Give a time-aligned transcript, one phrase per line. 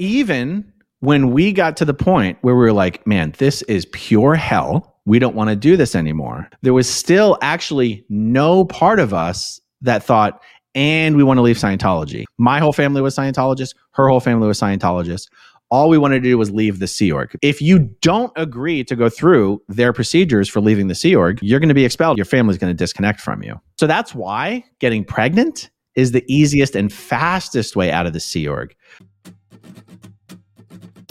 [0.00, 4.34] even when we got to the point where we were like, man, this is pure
[4.34, 4.96] hell.
[5.06, 6.48] We don't want to do this anymore.
[6.62, 10.42] There was still actually no part of us that thought,
[10.74, 12.24] and we want to leave Scientology.
[12.38, 13.74] My whole family was Scientologists.
[13.92, 15.28] Her whole family was Scientologists.
[15.70, 17.36] All we wanted to do was leave the Sea Org.
[17.42, 21.60] If you don't agree to go through their procedures for leaving the Sea Org, you're
[21.60, 22.18] going to be expelled.
[22.18, 23.60] Your family's going to disconnect from you.
[23.78, 28.48] So that's why getting pregnant is the easiest and fastest way out of the Sea
[28.48, 28.74] Org.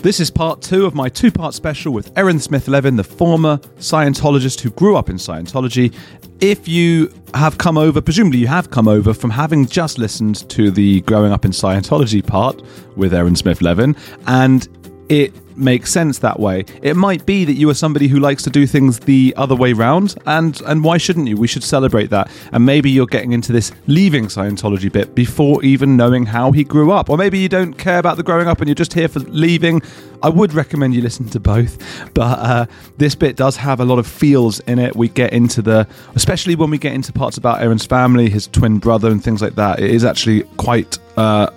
[0.01, 3.57] This is part two of my two part special with Aaron Smith Levin, the former
[3.79, 5.93] Scientologist who grew up in Scientology.
[6.39, 10.71] If you have come over, presumably you have come over from having just listened to
[10.71, 12.61] the Growing Up in Scientology part
[12.95, 13.93] with Aaron Smith Levin,
[14.25, 14.69] and
[15.09, 16.65] it makes sense that way.
[16.81, 19.73] It might be that you are somebody who likes to do things the other way
[19.73, 21.35] round, and and why shouldn't you?
[21.35, 22.31] We should celebrate that.
[22.53, 26.91] And maybe you're getting into this leaving Scientology bit before even knowing how he grew
[26.91, 29.19] up, or maybe you don't care about the growing up and you're just here for
[29.19, 29.81] leaving.
[30.21, 31.77] I would recommend you listen to both,
[32.13, 32.65] but uh,
[32.97, 34.95] this bit does have a lot of feels in it.
[34.95, 38.79] We get into the, especially when we get into parts about Aaron's family, his twin
[38.79, 39.79] brother, and things like that.
[39.79, 40.97] It is actually quite.
[41.17, 41.49] Uh,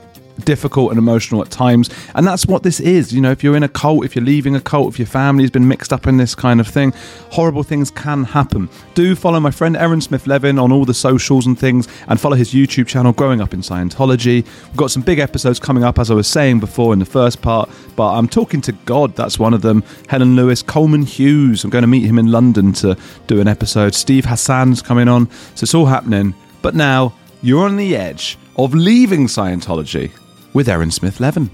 [0.44, 1.90] difficult and emotional at times.
[2.14, 3.12] And that's what this is.
[3.12, 5.50] You know, if you're in a cult, if you're leaving a cult, if your family's
[5.50, 6.92] been mixed up in this kind of thing,
[7.30, 8.68] horrible things can happen.
[8.94, 12.36] Do follow my friend Aaron Smith Levin on all the socials and things and follow
[12.36, 14.44] his YouTube channel, Growing Up in Scientology.
[14.44, 17.42] We've got some big episodes coming up, as I was saying before in the first
[17.42, 19.14] part, but I'm talking to God.
[19.16, 19.82] That's one of them.
[20.08, 21.64] Helen Lewis, Coleman Hughes.
[21.64, 22.96] I'm going to meet him in London to
[23.26, 23.94] do an episode.
[23.94, 25.30] Steve Hassan's coming on.
[25.54, 26.34] So it's all happening.
[26.62, 30.10] But now you're on the edge of leaving Scientology
[30.52, 31.50] with Aaron Smith Levin.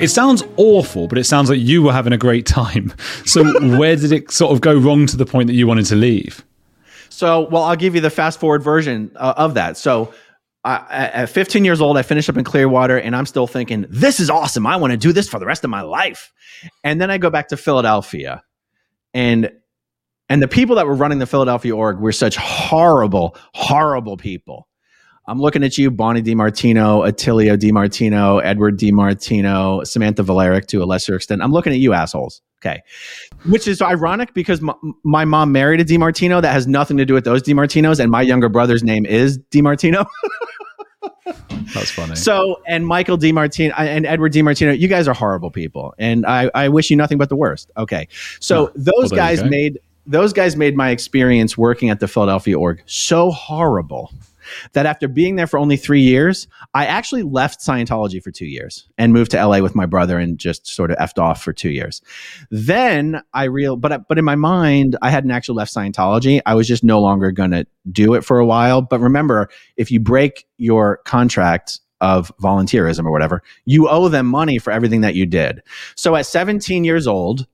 [0.00, 2.94] It sounds awful, but it sounds like you were having a great time.
[3.26, 3.44] So,
[3.78, 6.42] where did it sort of go wrong to the point that you wanted to leave?
[7.10, 9.76] So, well, I'll give you the fast forward version uh, of that.
[9.76, 10.14] So,
[10.64, 14.20] uh, at 15 years old, I finished up in Clearwater, and I'm still thinking, this
[14.20, 14.66] is awesome.
[14.66, 16.32] I want to do this for the rest of my life.
[16.82, 18.42] And then I go back to Philadelphia,
[19.12, 19.52] and
[20.30, 24.68] and the people that were running the Philadelphia org were such horrible, horrible people.
[25.26, 31.16] I'm looking at you, Bonnie DiMartino, Attilio DiMartino, Edward DiMartino, Samantha Valeric to a lesser
[31.16, 31.42] extent.
[31.42, 32.42] I'm looking at you assholes.
[32.60, 32.80] Okay.
[33.48, 37.14] Which is ironic because my, my mom married a DiMartino that has nothing to do
[37.14, 40.06] with those DiMartinos, and my younger brother's name is DiMartino.
[41.74, 42.16] That's funny.
[42.16, 46.68] So, and Michael DiMartino and Edward DiMartino, you guys are horrible people, and I, I
[46.68, 47.70] wish you nothing but the worst.
[47.76, 48.08] Okay.
[48.40, 49.78] So, those well, guys made
[50.10, 54.12] those guys made my experience working at the Philadelphia org so horrible
[54.72, 58.88] that after being there for only three years, I actually left Scientology for two years
[58.98, 61.70] and moved to LA with my brother and just sort of effed off for two
[61.70, 62.02] years.
[62.50, 66.40] Then I real, but but in my mind, I hadn't actually left Scientology.
[66.44, 68.82] I was just no longer going to do it for a while.
[68.82, 74.58] But remember, if you break your contract of volunteerism or whatever, you owe them money
[74.58, 75.62] for everything that you did.
[75.94, 77.46] So at 17 years old,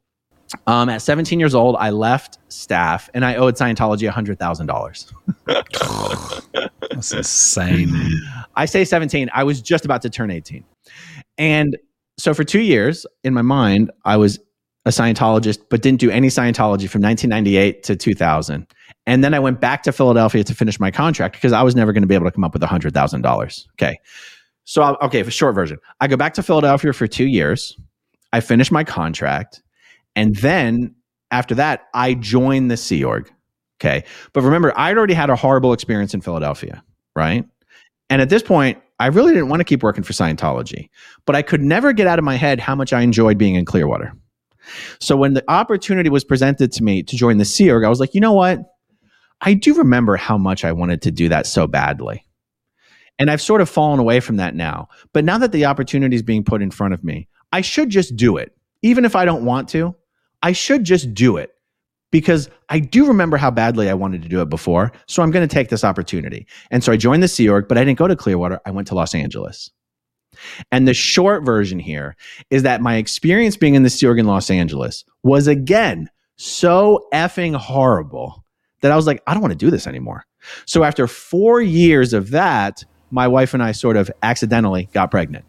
[0.67, 6.71] um, at 17 years old, I left staff and I owed Scientology $100,000.
[6.91, 8.21] That's insane.
[8.55, 9.31] I say 17.
[9.35, 10.65] I was just about to turn 18.
[11.39, 11.77] And
[12.19, 14.39] so for two years, in my mind, I was
[14.87, 18.67] a Scientologist, but didn't do any Scientology from 1998 to 2000.
[19.07, 21.93] And then I went back to Philadelphia to finish my contract because I was never
[21.93, 23.67] going to be able to come up with $100,000.
[23.75, 23.99] Okay.
[24.65, 27.77] So, okay, for short version, I go back to Philadelphia for two years.
[28.33, 29.63] I finish my contract.
[30.17, 30.97] And then
[31.31, 33.31] after that, I joined the Sea Org.
[33.81, 34.05] Okay.
[34.33, 36.83] But remember, I'd already had a horrible experience in Philadelphia,
[37.15, 37.45] right?
[38.09, 40.89] And at this point, I really didn't want to keep working for Scientology,
[41.27, 43.67] but I could never get out of my head how much I enjoyed being in
[43.67, 44.15] Clearwater.
[45.01, 48.01] So when the opportunity was presented to me to join the Sea Org, I was
[48.01, 48.61] like, you know what?
[49.43, 52.25] I do remember how much I wanted to do that so badly.
[53.19, 54.89] And I've sort of fallen away from that now.
[55.13, 58.17] But now that the opportunity is being put in front of me, I should just
[58.17, 58.57] do it.
[58.83, 59.95] Even if I don't want to,
[60.47, 61.57] I should just do it
[62.13, 64.93] because I do remember how badly I wanted to do it before.
[65.09, 66.47] So I'm going to take this opportunity.
[66.71, 68.61] And so I joined the Sea Org, but I didn't go to Clearwater.
[68.65, 69.73] I went to Los Angeles.
[70.71, 72.15] And the short version here
[72.49, 77.09] is that my experience being in the Sea Org in Los Angeles was again so
[77.13, 78.45] effing horrible
[78.83, 80.27] that I was like, I don't want to do this anymore.
[80.65, 85.45] So after four years of that, my wife and I sort of accidentally got pregnant.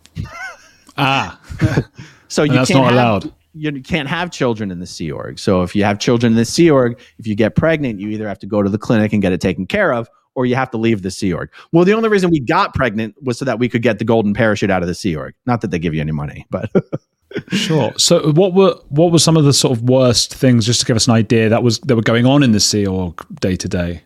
[0.98, 1.40] ah.
[2.30, 5.40] so you that's can't not have, allowed you can't have children in the Sea Org.
[5.40, 8.28] So if you have children in the Sea Org, if you get pregnant, you either
[8.28, 10.70] have to go to the clinic and get it taken care of, or you have
[10.72, 11.50] to leave the Sea Org.
[11.72, 14.34] Well, the only reason we got pregnant was so that we could get the golden
[14.34, 15.34] parachute out of the Sea Org.
[15.46, 16.70] Not that they give you any money, but
[17.50, 17.94] sure.
[17.98, 20.96] So what were what were some of the sort of worst things, just to give
[20.96, 23.68] us an idea that was that were going on in the Sea Org day to
[23.68, 24.04] day?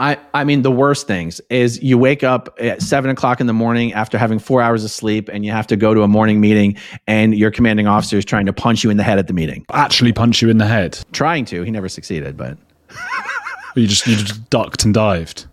[0.00, 3.52] I, I mean, the worst things is you wake up at seven o'clock in the
[3.52, 6.40] morning after having four hours of sleep and you have to go to a morning
[6.40, 6.76] meeting
[7.06, 9.64] and your commanding officer is trying to punch you in the head at the meeting.
[9.72, 10.98] Actually, punch you in the head.
[11.12, 11.62] Trying to.
[11.62, 12.58] He never succeeded, but
[13.74, 15.46] You just you just ducked and dived.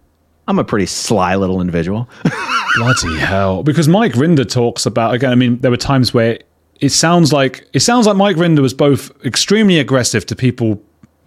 [0.48, 2.08] I'm a pretty sly little individual.
[2.76, 3.64] Bloody hell!
[3.64, 5.32] Because Mike Rinder talks about again.
[5.32, 6.40] I mean, there were times where
[6.80, 10.82] it sounds like it sounds like Mike Rinder was both extremely aggressive to people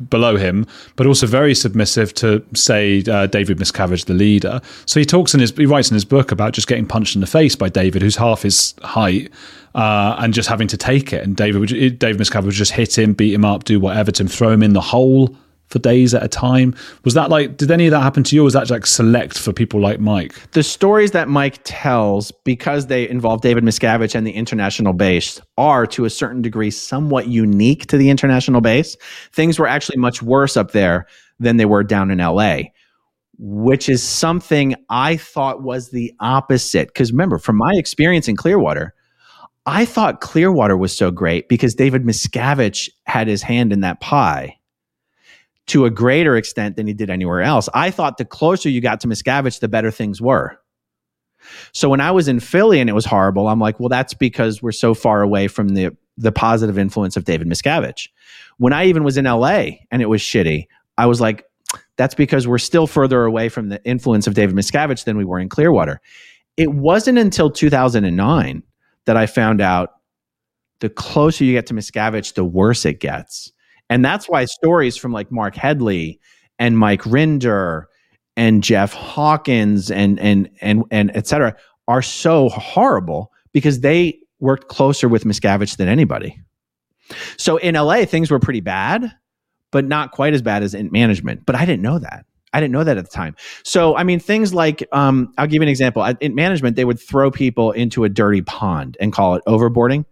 [0.09, 4.61] below him, but also very submissive to, say, uh, David Miscavige, the leader.
[4.87, 7.21] So he talks in his, he writes in his book about just getting punched in
[7.21, 9.31] the face by David, who's half his height,
[9.75, 11.23] uh, and just having to take it.
[11.23, 14.29] And David, David Miscavige would just hit him, beat him up, do whatever to him,
[14.29, 15.37] throw him in the hole
[15.69, 16.75] for days at a time.
[17.05, 18.43] Was that like, did any of that happen to you?
[18.43, 20.35] Or was that like select for people like Mike?
[20.53, 25.87] The stories that Mike tells, because they involve David Miscavige and the international base, are
[25.89, 28.97] to a certain degree somewhat unique to the international base.
[29.33, 31.07] Things were actually much worse up there
[31.41, 32.63] than they were down in LA.
[33.39, 36.89] Which is something I thought was the opposite.
[36.89, 38.95] Because remember, from my experience in Clearwater,
[39.67, 44.59] I thought Clearwater was so great because David Miscavige had his hand in that pie
[45.67, 47.69] to a greater extent than he did anywhere else.
[47.75, 50.59] I thought the closer you got to Miscavige, the better things were.
[51.73, 54.63] So when I was in Philly and it was horrible, I'm like, well, that's because
[54.63, 58.09] we're so far away from the the positive influence of David Miscavige.
[58.59, 61.45] When I even was in LA and it was shitty, I was like,
[61.97, 65.41] that's because we're still further away from the influence of David Miscavige than we were
[65.41, 66.01] in Clearwater.
[66.57, 68.63] It wasn't until 2009
[69.07, 69.95] that I found out
[70.79, 73.53] the closer you get to Miscavige, the worse it gets.
[73.91, 76.21] And that's why stories from like Mark Headley
[76.59, 77.85] and Mike Rinder
[78.37, 84.69] and Jeff Hawkins and and and and et cetera are so horrible because they worked
[84.69, 86.41] closer with Miscavige than anybody.
[87.37, 89.11] So in LA, things were pretty bad,
[89.71, 91.45] but not quite as bad as in management.
[91.47, 92.25] But I didn't know that.
[92.53, 93.35] I didn't know that at the time.
[93.65, 96.05] So, I mean, things like, um, I'll give you an example.
[96.21, 100.05] In management, they would throw people into a dirty pond and call it overboarding,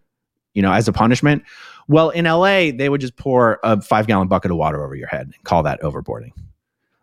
[0.52, 1.44] you know, as a punishment.
[1.88, 5.08] Well, in LA, they would just pour a five gallon bucket of water over your
[5.08, 6.32] head and call that overboarding.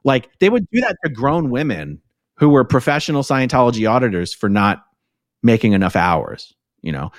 [0.03, 2.01] Like they would do that to grown women
[2.35, 4.85] who were professional Scientology auditors for not
[5.43, 7.11] making enough hours, you know?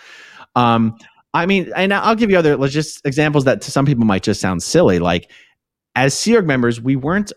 [0.56, 0.96] Um,
[1.32, 4.40] I mean, and I'll give you other just examples that to some people might just
[4.40, 4.98] sound silly.
[4.98, 5.30] Like
[5.94, 7.32] as Sea Org members, we weren't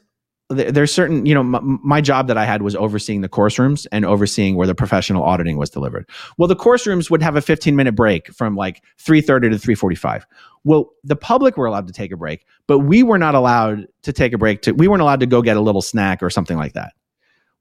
[0.54, 4.06] there's certain you know my job that i had was overseeing the course rooms and
[4.06, 6.10] overseeing where the professional auditing was delivered.
[6.38, 10.24] Well the course rooms would have a 15 minute break from like 3.30 to 3.45
[10.64, 14.14] well the public were allowed to take a break but we were not allowed to
[14.14, 16.58] take a break to we weren't allowed to go get a little snack or something
[16.58, 16.94] like that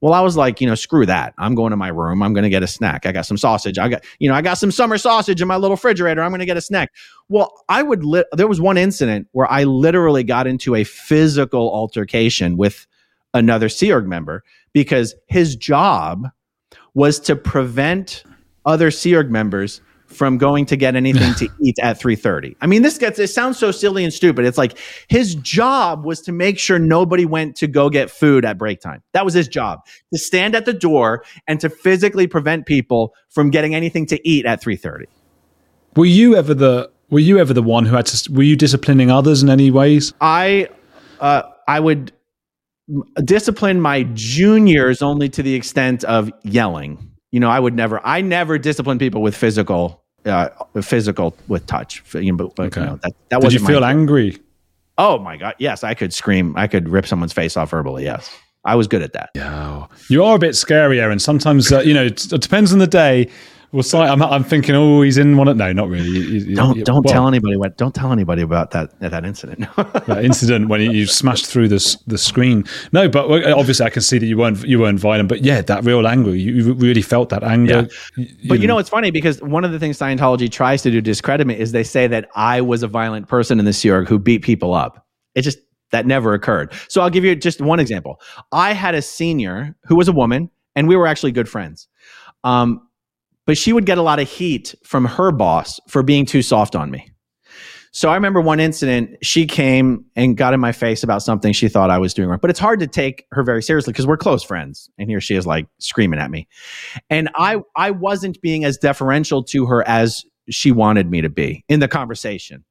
[0.03, 1.33] well, I was like, you know, screw that.
[1.37, 2.21] I'm going to my room.
[2.21, 3.05] I'm going to get a snack.
[3.05, 3.77] I got some sausage.
[3.79, 6.21] I got, you know, I got some summer sausage in my little refrigerator.
[6.21, 6.91] I'm going to get a snack.
[7.29, 11.73] Well, I would, li- there was one incident where I literally got into a physical
[11.73, 12.85] altercation with
[13.33, 16.27] another Sea Org member because his job
[16.93, 18.25] was to prevent
[18.65, 19.79] other Sea Org members
[20.13, 22.55] from going to get anything to eat at 3:30.
[22.61, 24.45] I mean, this gets it sounds so silly and stupid.
[24.45, 24.77] It's like
[25.07, 29.01] his job was to make sure nobody went to go get food at break time.
[29.13, 29.79] That was his job.
[30.13, 34.45] To stand at the door and to physically prevent people from getting anything to eat
[34.45, 35.05] at 3:30.
[35.95, 39.11] Were you ever the were you ever the one who had to were you disciplining
[39.11, 40.13] others in any ways?
[40.21, 40.69] I
[41.19, 42.11] uh I would
[43.23, 47.11] discipline my juniors only to the extent of yelling.
[47.31, 50.49] You know, I would never, I never discipline people with physical, uh,
[50.81, 52.03] physical with touch.
[52.13, 52.81] You know, but, okay.
[52.81, 54.39] you know, that, that Did you feel angry?
[54.97, 55.55] Oh my God.
[55.57, 55.83] Yes.
[55.83, 56.55] I could scream.
[56.55, 58.03] I could rip someone's face off verbally.
[58.03, 58.29] Yes.
[58.65, 59.31] I was good at that.
[59.35, 59.87] Yeah.
[60.07, 61.11] You are a bit scarier.
[61.11, 63.29] And sometimes, uh, you know, it, it depends on the day.
[63.73, 65.47] Well, sorry, I'm, I'm thinking, oh, he's in one.
[65.47, 66.07] Of, no, not really.
[66.07, 67.75] You, you, don't you, don't well, tell anybody what.
[67.75, 69.67] Don't tell anybody about that that incident.
[69.75, 72.65] that incident when you smashed through the the screen.
[72.91, 75.27] No, but obviously I can see that you weren't you weren't violent.
[75.27, 76.35] But yeah, that real anger.
[76.35, 77.89] You really felt that anger.
[78.15, 78.25] Yeah.
[78.47, 81.01] But you know, it's funny because one of the things Scientology tries to do to
[81.01, 84.07] discredit me is they say that I was a violent person in the Sea Org
[84.07, 85.07] who beat people up.
[85.33, 85.57] It just
[85.89, 86.71] that never occurred.
[86.89, 88.21] So I'll give you just one example.
[88.51, 91.87] I had a senior who was a woman, and we were actually good friends.
[92.43, 92.87] Um,
[93.45, 96.75] but she would get a lot of heat from her boss for being too soft
[96.75, 97.09] on me.
[97.95, 101.69] So I remember one incident, she came and got in my face about something she
[101.69, 102.39] thought I was doing wrong.
[102.41, 104.89] But it's hard to take her very seriously because we're close friends.
[104.97, 106.47] And here she is like screaming at me.
[107.11, 111.63] And I I wasn't being as deferential to her as she wanted me to be
[111.69, 112.65] in the conversation.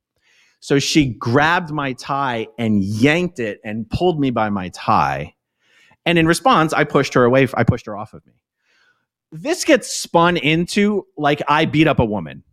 [0.59, 5.35] So she grabbed my tie and yanked it and pulled me by my tie.
[6.05, 7.47] And in response, I pushed her away.
[7.55, 8.42] I pushed her off of me
[9.33, 12.45] this gets spun into like I beat up a woman.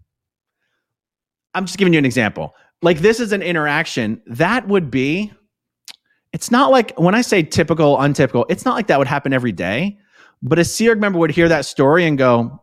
[1.54, 2.56] I'm just giving you an example.
[2.82, 5.34] Like this is an interaction that would be
[6.32, 9.52] it's not like when I say typical, untypical, it's not like that would happen every
[9.52, 9.98] day.
[10.42, 12.62] But a Sea Org member would hear that story and go,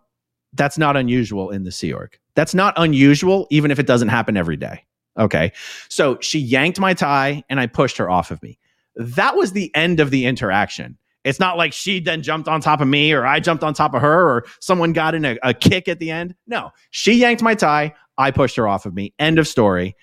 [0.54, 2.18] that's not unusual in the Sea Org.
[2.34, 4.84] That's not unusual, even if it doesn't happen every day.
[5.18, 5.52] Okay.
[5.88, 8.58] So she yanked my tie and I pushed her off of me.
[8.94, 10.96] That was the end of the interaction.
[11.26, 13.94] It's not like she then jumped on top of me or I jumped on top
[13.94, 16.36] of her or someone got in a, a kick at the end.
[16.46, 17.94] No, she yanked my tie.
[18.16, 19.12] I pushed her off of me.
[19.18, 19.96] End of story.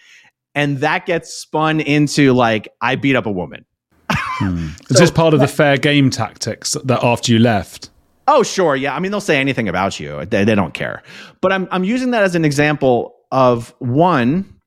[0.53, 3.65] And that gets spun into like, I beat up a woman.
[4.11, 4.67] Hmm.
[4.89, 7.89] Is this part of the fair game tactics that after you left?
[8.27, 8.75] Oh, sure.
[8.75, 8.93] Yeah.
[8.93, 10.25] I mean, they'll say anything about you.
[10.25, 11.03] They, they don't care.
[11.39, 14.59] But I'm, I'm using that as an example of one,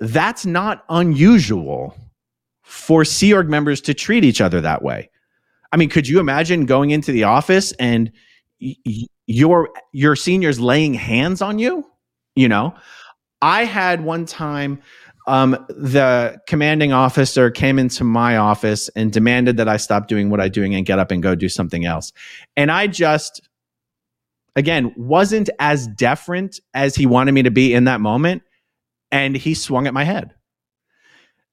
[0.00, 1.94] that's not unusual
[2.62, 5.10] for Sea Org members to treat each other that way.
[5.72, 8.12] I mean, could you imagine going into the office and
[8.60, 8.76] y-
[9.26, 11.86] your your seniors laying hands on you?
[12.36, 12.74] You know,
[13.40, 14.80] I had one time
[15.26, 20.40] um, the commanding officer came into my office and demanded that I stop doing what
[20.40, 22.12] I'm doing and get up and go do something else.
[22.56, 23.40] And I just,
[24.56, 28.42] again, wasn't as deferent as he wanted me to be in that moment.
[29.10, 30.34] And he swung at my head.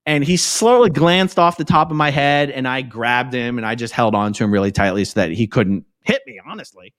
[0.06, 3.66] And he slowly glanced off the top of my head, and I grabbed him and
[3.66, 6.94] I just held on to him really tightly so that he couldn't hit me, honestly.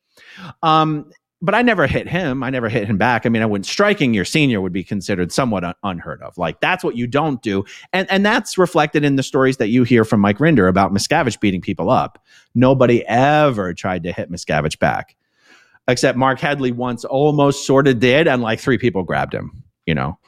[0.62, 2.44] Um, but I never hit him.
[2.44, 3.26] I never hit him back.
[3.26, 6.38] I mean, I wouldn't striking your senior would be considered somewhat un- unheard of.
[6.38, 9.84] Like that's what you don't do, and and that's reflected in the stories that you
[9.84, 12.24] hear from Mike Rinder about Miscavige beating people up.
[12.54, 15.16] Nobody ever tried to hit Miscavige back,
[15.88, 19.64] except Mark Headley once almost sort of did, and like three people grabbed him.
[19.88, 20.20] You know,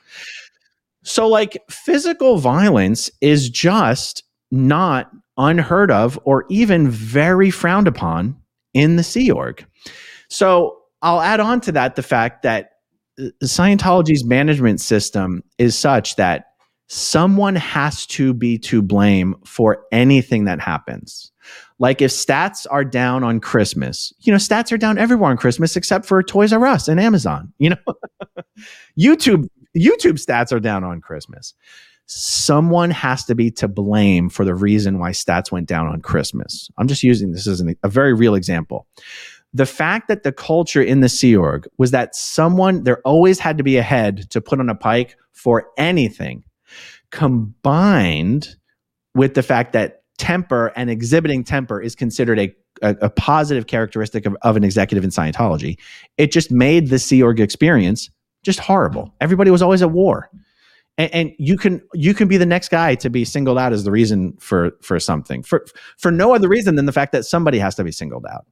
[1.03, 8.35] so like physical violence is just not unheard of or even very frowned upon
[8.73, 9.65] in the Sea Org.
[10.29, 12.71] So I'll add on to that the fact that
[13.19, 16.45] uh, Scientology's management system is such that
[16.87, 21.31] someone has to be to blame for anything that happens.
[21.79, 25.75] Like if stats are down on Christmas, you know, stats are down everywhere on Christmas
[25.75, 27.51] except for Toys R Us and Amazon.
[27.57, 27.95] You know,
[28.99, 31.53] YouTube YouTube stats are down on Christmas.
[32.05, 36.69] Someone has to be to blame for the reason why stats went down on Christmas.
[36.77, 38.87] I'm just using this as an, a very real example
[39.53, 43.57] the fact that the culture in the Sea Org was that someone, there always had
[43.59, 46.43] to be a head to put on a pike for anything,
[47.11, 48.55] combined
[49.13, 54.25] with the fact that temper and exhibiting temper is considered a, a, a positive characteristic
[54.25, 55.77] of, of an executive in Scientology,
[56.17, 58.09] it just made the Sea Org experience
[58.43, 59.13] just horrible.
[59.21, 60.29] Everybody was always at war.
[60.99, 63.83] And, and, you can you can be the next guy to be singled out as
[63.83, 65.65] the reason for for something for
[65.97, 68.45] for no other reason than the fact that somebody has to be singled out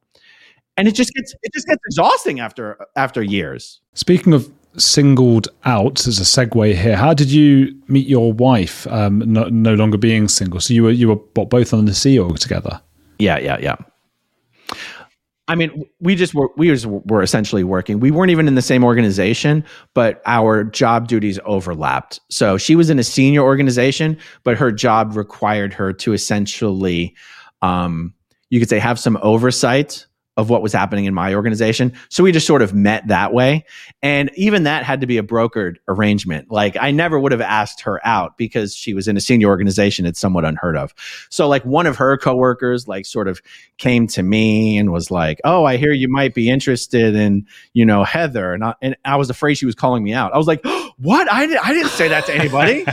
[0.78, 3.82] and it just gets it just gets exhausting after after years.
[3.94, 8.88] Speaking of singled out as a segue here, how did you meet your wife?
[8.88, 12.18] Um, no, no longer being single, so you were you were both on the Sea
[12.20, 12.82] Org together.
[13.20, 13.76] Yeah, yeah, yeah.
[15.52, 18.00] I mean, we just were we were essentially working.
[18.00, 22.22] We weren't even in the same organization, but our job duties overlapped.
[22.30, 27.14] So she was in a senior organization, but her job required her to essentially,
[27.62, 28.14] um,
[28.50, 30.06] you could say, have some oversight
[30.38, 31.92] of what was happening in my organization.
[32.10, 33.66] So we just sort of met that way.
[34.02, 36.50] And even that had to be a brokered arrangement.
[36.50, 40.06] Like I never would have asked her out because she was in a senior organization.
[40.06, 40.94] It's somewhat unheard of.
[41.30, 43.42] So like one of her coworkers like sort of
[43.78, 47.86] came to me and was like, "Oh, I hear you might be interested in, you
[47.86, 50.34] know, Heather." And I, and I was afraid she was calling me out.
[50.34, 50.64] I was like,
[50.98, 51.30] "What?
[51.30, 52.86] I did, I didn't say that to anybody."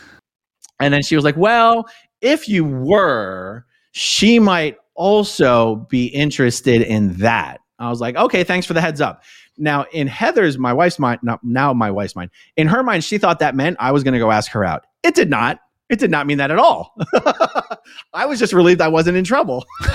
[0.80, 1.86] and then she was like, "Well,
[2.20, 7.60] if you were, she might also be interested in that.
[7.78, 9.22] I was like, okay, thanks for the heads up.
[9.56, 13.18] Now, in Heather's, my wife's mind, not now my wife's mind, in her mind, she
[13.18, 14.86] thought that meant I was going to go ask her out.
[15.02, 15.60] It did not.
[15.90, 16.96] It did not mean that at all.
[18.14, 19.64] I was just relieved I wasn't in trouble.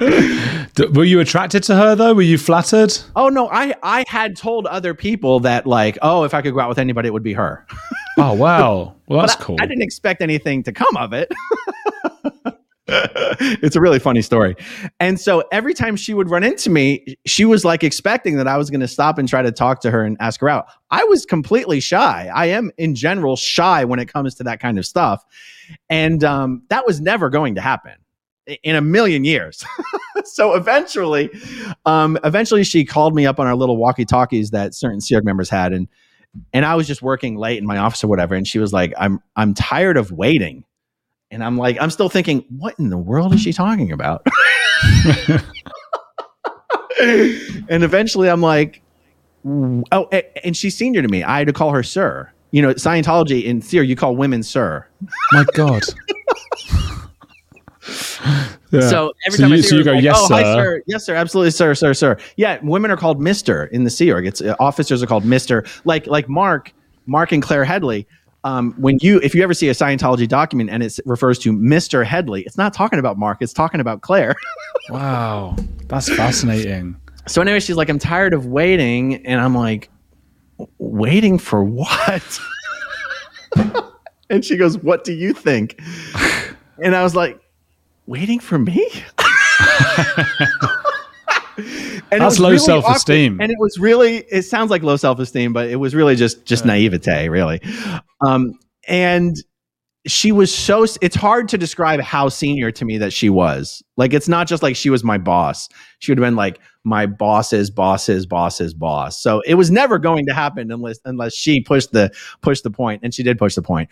[0.00, 2.14] Were you attracted to her though?
[2.14, 2.96] Were you flattered?
[3.16, 6.60] Oh no, I I had told other people that like, oh, if I could go
[6.60, 7.66] out with anybody, it would be her.
[8.16, 9.56] oh wow, well that's I, cool.
[9.60, 11.30] I didn't expect anything to come of it.
[13.62, 14.56] it's a really funny story.
[14.98, 18.56] And so every time she would run into me, she was like expecting that I
[18.56, 20.66] was going to stop and try to talk to her and ask her out.
[20.90, 22.28] I was completely shy.
[22.34, 25.24] I am in general shy when it comes to that kind of stuff.
[25.88, 27.94] And um, that was never going to happen
[28.64, 29.64] in a million years.
[30.24, 31.30] so eventually,
[31.86, 35.48] um, eventually she called me up on our little walkie talkies that certain Sea members
[35.48, 35.72] had.
[35.72, 35.86] And,
[36.52, 38.34] and I was just working late in my office or whatever.
[38.34, 40.64] And she was like, I'm, I'm tired of waiting
[41.30, 44.26] and I'm like, I'm still thinking, what in the world is she talking about?
[47.00, 48.82] and eventually I'm like,
[49.46, 50.08] oh,
[50.44, 51.22] and she's senior to me.
[51.22, 52.30] I had to call her sir.
[52.50, 54.86] you know, Scientology in theory, you call women sir.
[55.32, 55.82] My God.
[58.72, 58.88] Yeah.
[58.88, 60.54] So every So time I see so her, you go, like, "Yes, oh, hi, sir."
[60.54, 60.82] sir.
[60.86, 61.14] Yes, sir.
[61.16, 62.16] Absolutely, sir, sir, sir.
[62.36, 64.26] Yeah, women are called Mister in the Sea Org.
[64.26, 65.64] It's uh, officers are called Mister.
[65.84, 66.72] Like like Mark,
[67.06, 68.06] Mark and Claire Headley.
[68.44, 72.04] Um, when you if you ever see a Scientology document and it refers to Mister
[72.04, 73.38] Headley, it's not talking about Mark.
[73.40, 74.34] It's talking about Claire.
[74.90, 75.56] wow.
[75.88, 76.96] That's fascinating.
[77.26, 79.90] So anyway, she's like, I'm tired of waiting, and I'm like,
[80.78, 82.40] waiting for what?
[84.30, 85.80] and she goes, What do you think?
[86.82, 87.38] And I was like,
[88.06, 88.90] waiting for me?
[92.12, 93.34] And That's low really self-esteem.
[93.34, 93.42] awkward.
[93.42, 96.64] And it was really, it sounds like low self-esteem, but it was really just just
[96.64, 97.60] naivete, really.
[98.26, 98.58] Um,
[98.88, 99.36] and
[100.06, 103.82] she was so it's hard to describe how senior to me that she was.
[103.98, 105.68] Like it's not just like she was my boss.
[105.98, 109.22] She would have been like my boss's boss's boss's boss.
[109.22, 112.10] So it was never going to happen unless unless she pushed the
[112.40, 113.90] pushed the point and she did push the point.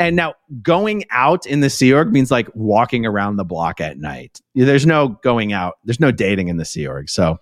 [0.00, 3.98] And now going out in the sea org means like walking around the block at
[3.98, 4.40] night.
[4.56, 7.08] There's no going out there's no dating in the sea org.
[7.08, 7.38] So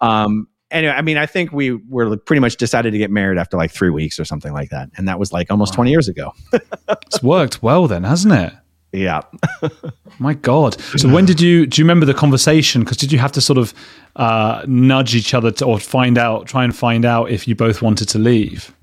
[0.00, 3.56] um anyway, I mean, I think we were pretty much decided to get married after
[3.56, 6.32] like three weeks or something like that, and that was like almost twenty years ago.
[7.06, 8.52] It's worked well then, hasn't it?
[8.92, 9.22] Yeah.
[10.18, 10.80] My God.
[10.96, 12.82] So when did you do you remember the conversation?
[12.82, 13.72] Because did you have to sort of
[14.16, 17.82] uh, nudge each other to, or find out, try and find out if you both
[17.82, 18.74] wanted to leave?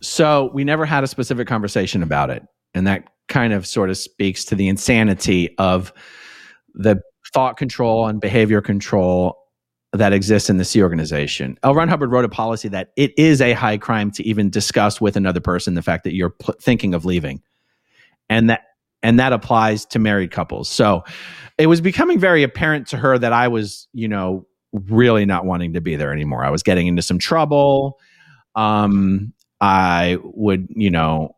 [0.00, 2.42] So we never had a specific conversation about it,
[2.74, 5.92] and that kind of sort of speaks to the insanity of
[6.74, 7.00] the
[7.32, 9.36] thought control and behavior control
[9.92, 11.58] that exists in the Sea Organization.
[11.62, 11.74] L.
[11.74, 15.16] Ron Hubbard wrote a policy that it is a high crime to even discuss with
[15.16, 17.42] another person the fact that you're pl- thinking of leaving,
[18.28, 18.62] and that
[19.02, 20.68] and that applies to married couples.
[20.68, 21.04] So
[21.56, 25.72] it was becoming very apparent to her that I was, you know, really not wanting
[25.74, 26.44] to be there anymore.
[26.44, 27.98] I was getting into some trouble.
[28.54, 31.36] Um, I would, you know,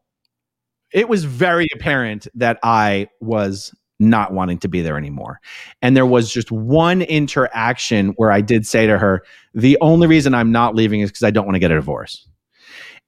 [0.93, 5.41] it was very apparent that I was not wanting to be there anymore.
[5.83, 9.23] And there was just one interaction where I did say to her,
[9.55, 12.27] the only reason I'm not leaving is because I don't want to get a divorce.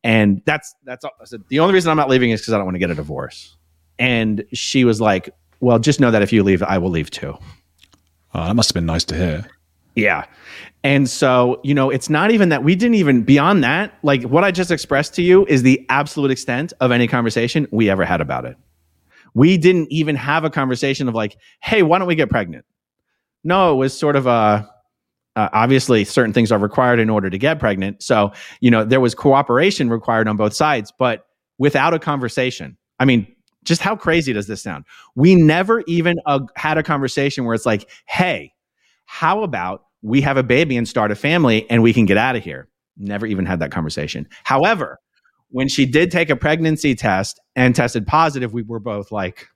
[0.05, 1.13] And that's that's all.
[1.21, 2.91] I said, the only reason I'm not leaving is because I don't want to get
[2.91, 3.57] a divorce.
[3.99, 7.37] And she was like, Well, just know that if you leave, I will leave too.
[8.35, 9.47] Oh, that must have been nice to hear.
[9.95, 10.25] Yeah.
[10.85, 14.43] And so, you know, it's not even that we didn't even beyond that, like what
[14.43, 18.21] I just expressed to you is the absolute extent of any conversation we ever had
[18.21, 18.57] about it.
[19.35, 22.65] We didn't even have a conversation of like, hey, why don't we get pregnant?
[23.45, 24.69] No, it was sort of a,
[25.35, 28.03] uh, obviously certain things are required in order to get pregnant.
[28.03, 31.27] So, you know, there was cooperation required on both sides, but
[31.59, 32.77] without a conversation.
[32.99, 33.27] I mean,
[33.65, 34.85] just how crazy does this sound?
[35.15, 38.53] We never even uh, had a conversation where it's like, hey,
[39.07, 42.37] how about we have a baby and start a family and we can get out
[42.37, 42.69] of here?
[42.97, 44.29] Never even had that conversation.
[44.45, 44.99] However,
[45.53, 49.47] when she did take a pregnancy test and tested positive, we were both like,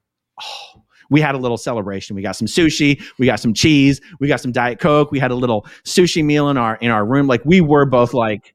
[0.40, 2.14] oh, we had a little celebration.
[2.16, 5.30] We got some sushi, we got some cheese, we got some diet coke, we had
[5.30, 7.26] a little sushi meal in our in our room.
[7.26, 8.54] Like we were both like,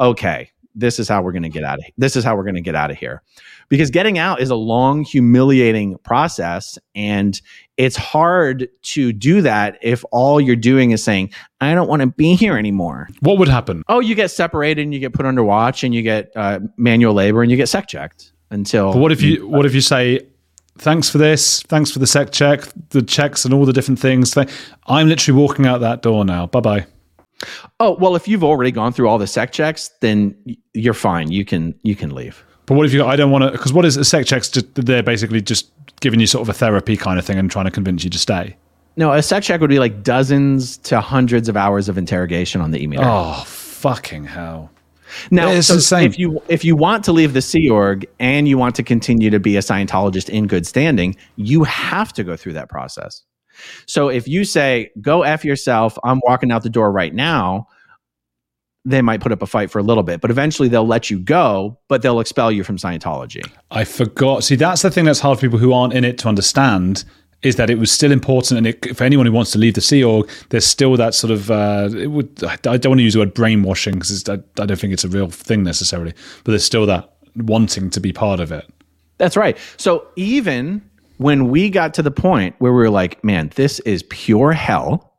[0.00, 2.54] okay, this is how we're going to get out of this is how we're going
[2.56, 3.22] to get out of here.
[3.68, 7.40] Because getting out is a long humiliating process and
[7.76, 12.06] it's hard to do that if all you're doing is saying, I don't want to
[12.06, 13.08] be here anymore.
[13.20, 13.82] What would happen?
[13.88, 17.14] Oh, you get separated and you get put under watch and you get uh, manual
[17.14, 18.92] labor and you get sec checked until.
[18.92, 20.20] But what if you what if you say
[20.78, 24.36] thanks for this, thanks for the sec check, the checks and all the different things.
[24.86, 26.46] I'm literally walking out that door now.
[26.46, 26.86] Bye bye.
[27.80, 30.36] Oh well, if you've already gone through all the sec checks, then
[30.72, 31.30] you're fine.
[31.30, 32.44] You can you can leave.
[32.66, 33.04] But what if you?
[33.04, 34.42] I don't want to because what is a sec check?
[34.74, 37.70] They're basically just giving you sort of a therapy kind of thing and trying to
[37.70, 38.56] convince you to stay.
[38.96, 42.70] No, a sec check would be like dozens to hundreds of hours of interrogation on
[42.70, 43.02] the E-meter.
[43.04, 44.70] Oh fucking hell!
[45.30, 48.56] Now, It's so if you if you want to leave the Sea Org and you
[48.56, 52.54] want to continue to be a Scientologist in good standing, you have to go through
[52.54, 53.22] that process.
[53.86, 57.68] So if you say, "Go f yourself," I'm walking out the door right now.
[58.84, 61.18] They might put up a fight for a little bit, but eventually they'll let you
[61.18, 63.42] go, but they'll expel you from Scientology.
[63.70, 64.44] I forgot.
[64.44, 67.04] See, that's the thing that's hard for people who aren't in it to understand
[67.42, 69.80] is that it was still important, and it, for anyone who wants to leave the
[69.80, 71.50] Sea Org, there's still that sort of.
[71.50, 72.42] Uh, it would.
[72.42, 75.08] I don't want to use the word brainwashing because I, I don't think it's a
[75.08, 78.66] real thing necessarily, but there's still that wanting to be part of it.
[79.18, 79.56] That's right.
[79.76, 80.82] So even
[81.18, 85.12] when we got to the point where we were like, man, this is pure hell.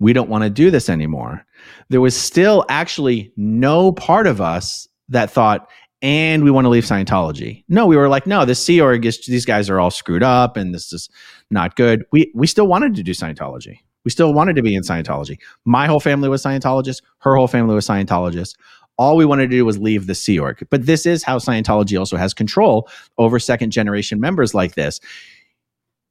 [0.00, 1.46] We don't want to do this anymore.
[1.90, 5.68] There was still actually no part of us that thought,
[6.02, 7.64] and we want to leave Scientology.
[7.68, 10.56] No, we were like, no, this Sea Org is these guys are all screwed up
[10.56, 11.08] and this is
[11.50, 12.04] not good.
[12.12, 13.78] We we still wanted to do Scientology.
[14.04, 15.38] We still wanted to be in Scientology.
[15.64, 17.00] My whole family was Scientologists.
[17.18, 18.54] Her whole family was Scientologists.
[18.96, 20.66] All we wanted to do was leave the Sea Org.
[20.70, 25.00] But this is how Scientology also has control over second generation members like this.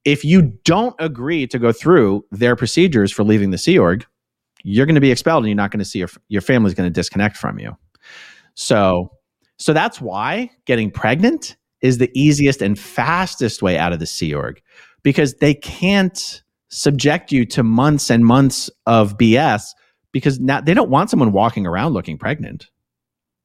[0.06, 4.06] If you don't agree to go through their procedures for leaving the Sea Org,
[4.64, 6.88] you're going to be expelled and you're not going to see your, your family's going
[6.88, 7.76] to disconnect from you.
[8.56, 9.12] So,
[9.58, 14.34] so that's why getting pregnant is the easiest and fastest way out of the Sea
[14.34, 14.62] Org
[15.04, 19.64] because they can't subject you to months and months of BS
[20.12, 22.70] because now they don't want someone walking around looking pregnant,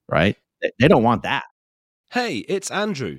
[0.09, 0.37] right?
[0.79, 1.45] They don't want that.
[2.11, 3.19] Hey, it's Andrew.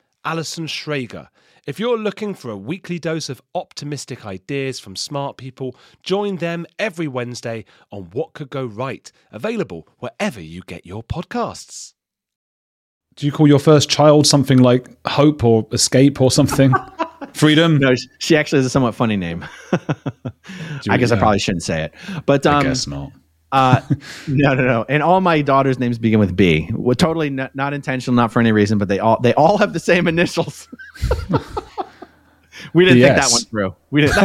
[0.23, 1.27] Alison Schrager.
[1.67, 6.65] If you're looking for a weekly dose of optimistic ideas from smart people, join them
[6.79, 11.93] every Wednesday on What Could Go Right, available wherever you get your podcasts.
[13.15, 16.73] Do you call your first child something like Hope or Escape or something?
[17.33, 17.77] Freedom?
[17.77, 19.45] No, she actually has a somewhat funny name.
[20.89, 21.93] I guess I probably shouldn't say it,
[22.25, 23.11] but um, I guess not.
[23.51, 23.81] Uh,
[24.27, 24.85] no, no, no.
[24.87, 26.69] And all my daughter's names begin with B.
[26.73, 29.73] Well, totally not, not intentional, not for any reason, but they all they all have
[29.73, 30.67] the same initials.
[32.73, 33.75] we didn't think that one through.
[33.91, 34.17] We didn't.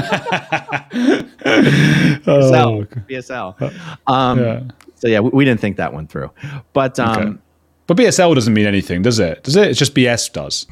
[2.28, 3.06] Oh, BSL.
[3.08, 4.00] BSL.
[4.08, 4.62] Um, yeah.
[4.96, 6.30] So yeah, we, we didn't think that one through.
[6.72, 7.38] But um, Okay.
[7.86, 9.44] But BSL doesn't mean anything, does it?
[9.44, 9.68] Does it?
[9.68, 10.66] It's just BS does.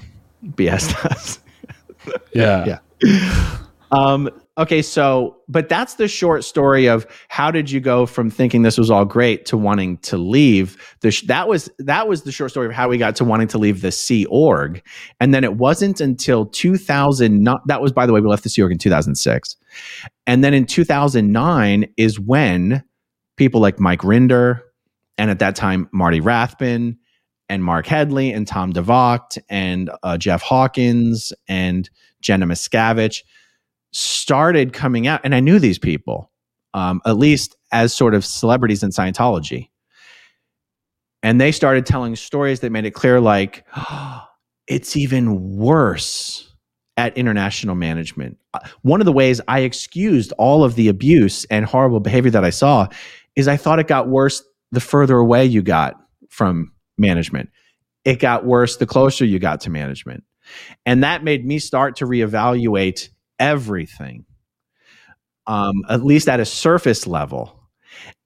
[0.45, 1.39] BS does.
[2.35, 2.79] Yeah.
[3.03, 3.59] Yeah.
[3.93, 8.63] Um, okay, so but that's the short story of how did you go from thinking
[8.63, 10.97] this was all great to wanting to leave.
[11.01, 13.49] The sh- that was that was the short story of how we got to wanting
[13.49, 14.83] to leave the Sea Org,
[15.21, 17.43] and then it wasn't until 2000.
[17.43, 19.57] Not that was by the way we left the Sea Org in 2006,
[20.27, 22.83] and then in 2009 is when
[23.37, 24.61] people like Mike Rinder
[25.19, 26.99] and at that time Marty Rathbun
[27.49, 31.91] and Mark Headley and Tom DeVocht and uh, Jeff Hawkins and
[32.21, 33.23] Jenna Miscavige
[33.95, 35.21] started coming out.
[35.25, 36.31] And I knew these people,
[36.75, 39.71] um, at least as sort of celebrities in Scientology.
[41.23, 43.65] And they started telling stories that made it clear like,
[44.67, 46.53] it's even worse
[46.97, 48.39] at international management.
[48.53, 52.45] Uh, One of the ways I excused all of the abuse and horrible behavior that
[52.45, 52.89] I saw
[53.37, 55.95] is I thought it got worse the further away you got
[56.31, 57.51] from management.
[58.05, 60.25] It got worse the closer you got to management.
[60.85, 64.25] And that made me start to reevaluate everything,
[65.47, 67.61] um, at least at a surface level.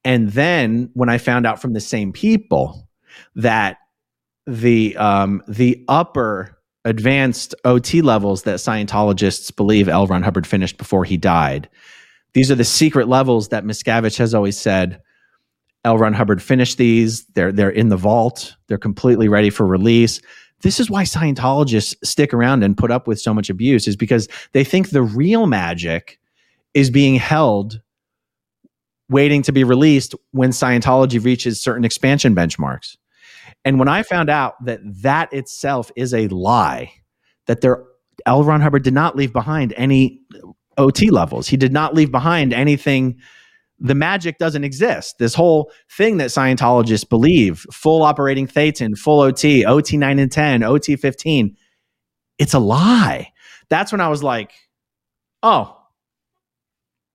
[0.03, 2.87] And then when I found out from the same people
[3.35, 3.77] that
[4.47, 10.07] the um, the upper advanced OT levels that Scientologists believe L.
[10.07, 11.69] Ron Hubbard finished before he died,
[12.33, 15.01] these are the secret levels that Miscavige has always said
[15.85, 15.97] L.
[15.97, 17.25] Ron Hubbard finished these.
[17.27, 18.55] They're they're in the vault.
[18.67, 20.21] They're completely ready for release.
[20.61, 24.27] This is why Scientologists stick around and put up with so much abuse, is because
[24.53, 26.19] they think the real magic
[26.73, 27.81] is being held,
[29.09, 32.97] waiting to be released when Scientology reaches certain expansion benchmarks.
[33.65, 36.91] And when I found out that that itself is a lie,
[37.47, 37.83] that there
[38.25, 38.43] L.
[38.43, 40.19] Ron Hubbard did not leave behind any
[40.77, 41.47] OT levels.
[41.47, 43.17] He did not leave behind anything
[43.79, 45.17] the magic doesn't exist.
[45.19, 50.63] This whole thing that Scientologists believe, full operating thetan, full OT, OT 9 and 10,
[50.63, 51.55] OT 15,
[52.37, 53.31] it's a lie.
[53.69, 54.51] That's when I was like,
[55.43, 55.77] oh,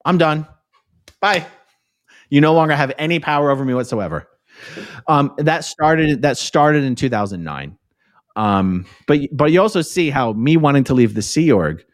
[0.04, 0.46] I'm done.
[1.20, 1.46] Bye.
[2.30, 4.28] You no longer have any power over me whatsoever.
[5.08, 7.76] Um, that started that started in 2009.
[8.36, 11.84] Um, but but you also see how me wanting to leave the Sea Org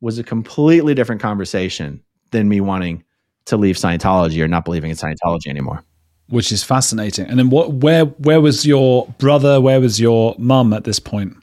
[0.00, 3.04] was a completely different conversation than me wanting
[3.50, 5.84] to leave Scientology or not believing in Scientology anymore.
[6.30, 7.26] Which is fascinating.
[7.26, 9.60] And then what where where was your brother?
[9.60, 11.36] Where was your mum at this point?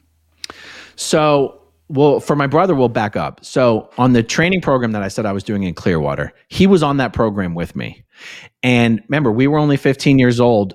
[0.96, 3.44] So, well, for my brother, we'll back up.
[3.44, 6.82] So, on the training program that I said I was doing in Clearwater, he was
[6.82, 8.04] on that program with me.
[8.62, 10.74] And remember, we were only 15 years old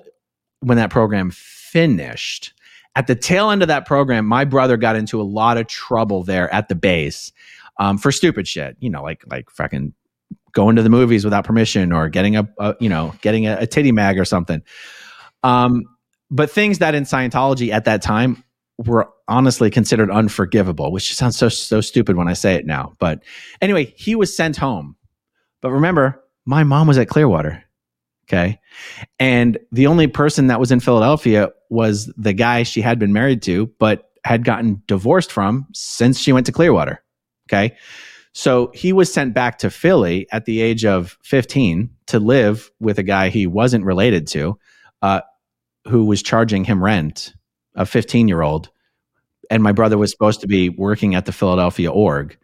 [0.60, 2.52] when that program finished.
[2.96, 6.22] At the tail end of that program, my brother got into a lot of trouble
[6.22, 7.32] there at the base.
[7.78, 8.76] um, for stupid shit.
[8.80, 9.94] You know, like like fucking
[10.54, 13.66] going to the movies without permission or getting a, a you know getting a, a
[13.66, 14.62] titty mag or something.
[15.42, 15.82] Um,
[16.30, 18.42] but things that in Scientology at that time
[18.78, 22.92] were honestly considered unforgivable, which sounds so so stupid when I say it now.
[22.98, 23.22] But
[23.60, 24.96] anyway, he was sent home.
[25.60, 27.62] But remember, my mom was at Clearwater.
[28.26, 28.58] Okay.
[29.18, 33.42] And the only person that was in Philadelphia was the guy she had been married
[33.42, 37.02] to, but had gotten divorced from since she went to Clearwater.
[37.48, 37.76] Okay.
[38.34, 42.98] So he was sent back to Philly at the age of 15 to live with
[42.98, 44.58] a guy he wasn't related to,
[45.02, 45.20] uh,
[45.86, 47.32] who was charging him rent,
[47.76, 48.70] a 15 year old.
[49.50, 52.36] And my brother was supposed to be working at the Philadelphia org.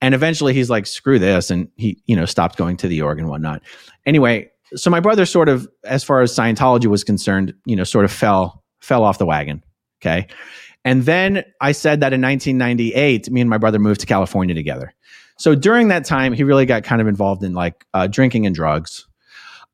[0.00, 1.50] And eventually he's like, screw this.
[1.50, 3.62] And he, you know, stopped going to the org and whatnot.
[4.06, 8.04] Anyway, so my brother sort of, as far as Scientology was concerned, you know, sort
[8.04, 9.64] of fell, fell off the wagon.
[10.00, 10.28] Okay.
[10.84, 14.94] And then I said that in 1998, me and my brother moved to California together.
[15.36, 18.54] So during that time, he really got kind of involved in like uh, drinking and
[18.54, 19.06] drugs.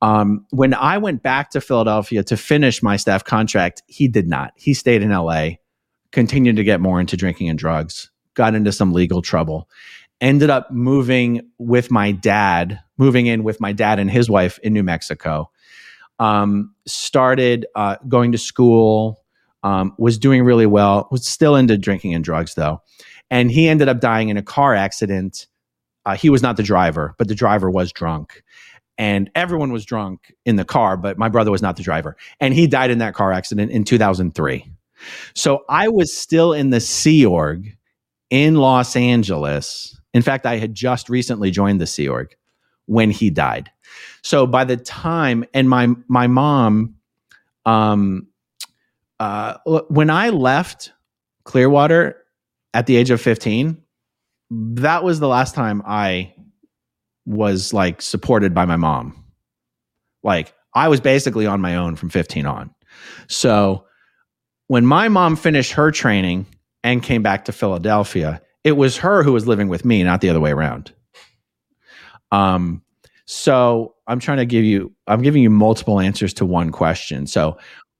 [0.02, 4.52] Um, when I went back to Philadelphia to finish my staff contract, he did not.
[4.56, 5.50] He stayed in LA,
[6.10, 9.68] continued to get more into drinking and drugs, got into some legal trouble,
[10.20, 14.72] ended up moving with my dad, moving in with my dad and his wife in
[14.72, 15.50] New Mexico.
[16.18, 19.22] Um, started uh, going to school,
[19.62, 22.82] um, was doing really well, was still into drinking and drugs though.
[23.30, 25.46] And he ended up dying in a car accident.
[26.04, 28.42] Uh, he was not the driver, but the driver was drunk.
[28.98, 32.16] And everyone was drunk in the car, but my brother was not the driver.
[32.38, 34.70] And he died in that car accident in 2003.
[35.34, 37.76] So I was still in the Sea Org
[38.28, 39.98] in Los Angeles.
[40.12, 42.36] In fact, I had just recently joined the Sea Org
[42.86, 43.70] when he died.
[44.22, 46.96] So by the time, and my my mom,
[47.64, 48.28] um,
[49.18, 49.58] uh,
[49.88, 50.92] when I left
[51.44, 52.16] Clearwater
[52.74, 53.82] at the age of 15,
[54.50, 56.34] that was the last time I
[57.26, 59.24] was like supported by my mom.
[60.22, 62.74] Like I was basically on my own from 15 on.
[63.28, 63.86] So
[64.66, 66.46] when my mom finished her training
[66.82, 70.28] and came back to Philadelphia, it was her who was living with me, not the
[70.28, 70.92] other way around.
[72.32, 72.82] Um,
[73.26, 77.26] so I'm trying to give you, I'm giving you multiple answers to one question.
[77.26, 77.56] So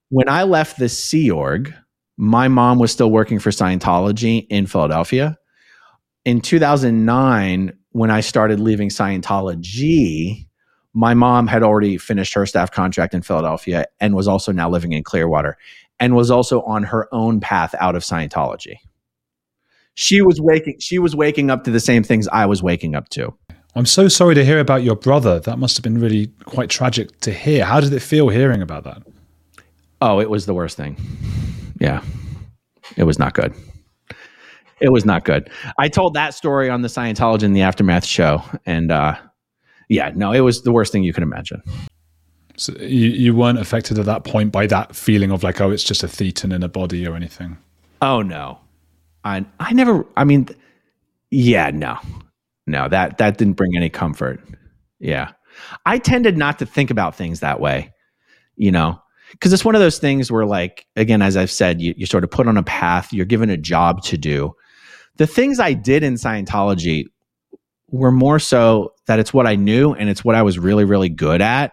[0.08, 1.72] when I left the Sea Org,
[2.16, 5.38] my mom was still working for Scientology in Philadelphia.
[6.24, 10.46] In 2009, when I started leaving Scientology,
[10.92, 14.92] my mom had already finished her staff contract in Philadelphia and was also now living
[14.92, 15.56] in Clearwater
[15.98, 18.76] and was also on her own path out of Scientology.
[19.94, 23.08] She was waking she was waking up to the same things I was waking up
[23.10, 23.34] to.
[23.74, 25.38] I'm so sorry to hear about your brother.
[25.40, 27.64] That must have been really quite tragic to hear.
[27.64, 29.02] How did it feel hearing about that?
[30.00, 30.96] Oh, it was the worst thing.
[31.78, 32.02] Yeah.
[32.96, 33.54] It was not good.
[34.80, 35.50] It was not good.
[35.78, 38.42] I told that story on the Scientology and the Aftermath show.
[38.64, 39.16] And uh,
[39.88, 41.62] yeah, no, it was the worst thing you could imagine.
[42.56, 45.84] So you, you weren't affected at that point by that feeling of like, oh, it's
[45.84, 47.58] just a thetan in a body or anything?
[48.02, 48.58] Oh, no.
[49.24, 50.48] I, I never, I mean,
[51.30, 51.98] yeah, no.
[52.66, 54.42] No, that, that didn't bring any comfort.
[54.98, 55.32] Yeah.
[55.84, 57.92] I tended not to think about things that way,
[58.56, 59.00] you know,
[59.32, 62.24] because it's one of those things where, like, again, as I've said, you, you're sort
[62.24, 64.54] of put on a path, you're given a job to do
[65.16, 67.06] the things I did in Scientology
[67.88, 71.08] were more so that it's what I knew and it's what I was really, really
[71.08, 71.72] good at.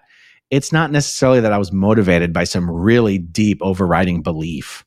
[0.50, 4.86] It's not necessarily that I was motivated by some really deep overriding belief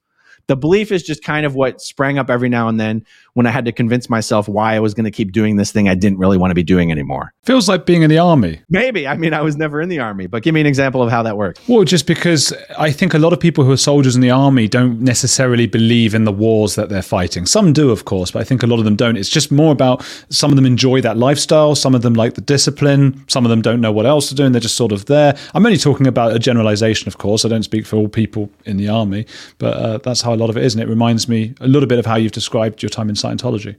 [0.51, 3.51] the belief is just kind of what sprang up every now and then when I
[3.51, 6.19] had to convince myself why I was going to keep doing this thing I didn't
[6.19, 7.33] really want to be doing anymore.
[7.45, 8.61] Feels like being in the army.
[8.69, 9.07] Maybe.
[9.07, 11.23] I mean, I was never in the army, but give me an example of how
[11.23, 11.61] that works.
[11.69, 14.69] Well, just because I think a lot of people who are soldiers in the army
[14.69, 17.47] don't necessarily believe in the wars that they're fighting.
[17.47, 19.17] Some do, of course, but I think a lot of them don't.
[19.17, 22.41] It's just more about some of them enjoy that lifestyle, some of them like the
[22.41, 25.07] discipline, some of them don't know what else to do, and they're just sort of
[25.07, 25.37] there.
[25.55, 27.45] I'm only talking about a generalization, of course.
[27.45, 29.27] I don't speak for all people in the army,
[29.59, 31.89] but uh, that's how a lot of it is, and it reminds me a little
[31.89, 33.77] bit of how you've described your time in Scientology.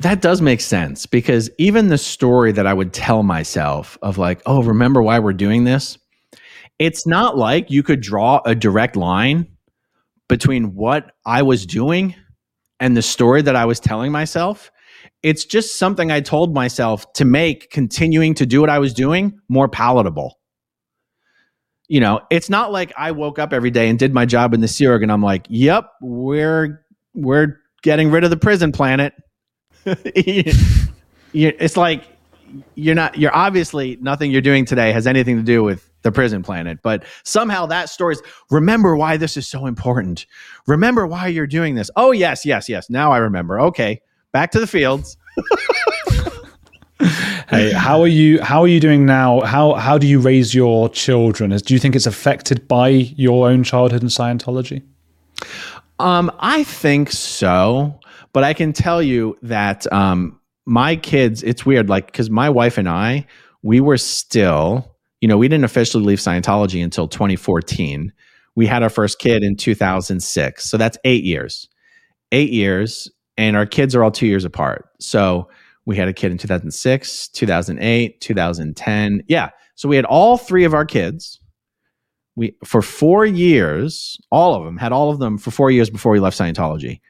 [0.00, 4.42] That does make sense because even the story that I would tell myself of like,
[4.44, 5.96] oh, remember why we're doing this?
[6.78, 9.46] It's not like you could draw a direct line
[10.28, 12.14] between what I was doing
[12.78, 14.70] and the story that I was telling myself.
[15.22, 19.38] It's just something I told myself to make continuing to do what I was doing
[19.48, 20.38] more palatable
[21.88, 24.60] you know, it's not like I woke up every day and did my job in
[24.60, 26.84] the Sea Org and I'm like, yep, we're
[27.14, 29.14] we're getting rid of the prison planet.
[29.86, 32.02] it's like
[32.74, 36.42] you're not you're obviously nothing you're doing today has anything to do with the prison
[36.42, 40.24] planet but somehow that story's remember why this is so important
[40.66, 44.00] remember why you're doing this oh yes yes yes now i remember okay
[44.34, 45.16] back to the fields.
[47.48, 48.42] hey, how are you?
[48.42, 49.40] How are you doing now?
[49.40, 51.56] How how do you raise your children?
[51.56, 54.82] Do you think it's affected by your own childhood in Scientology?
[55.98, 58.00] Um, I think so,
[58.32, 61.42] but I can tell you that um, my kids.
[61.42, 63.26] It's weird, like because my wife and I,
[63.62, 68.12] we were still, you know, we didn't officially leave Scientology until 2014.
[68.56, 71.68] We had our first kid in 2006, so that's eight years.
[72.32, 74.88] Eight years, and our kids are all two years apart.
[75.00, 75.48] So
[75.86, 79.22] we had a kid in 2006, 2008, 2010.
[79.28, 79.50] Yeah.
[79.74, 81.40] So we had all three of our kids.
[82.36, 86.12] We for 4 years, all of them had all of them for 4 years before
[86.12, 87.00] we left Scientology.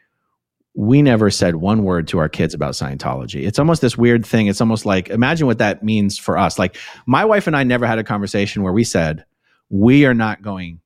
[0.75, 3.47] We never said one word to our kids about Scientology.
[3.47, 4.49] It's almost this weird thing.
[4.49, 6.59] It's almost like imagine what that means for us.
[6.59, 9.25] Like my wife and I never had a conversation where we said
[9.71, 10.81] we are not going